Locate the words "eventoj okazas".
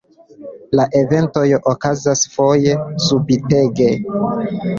1.01-2.25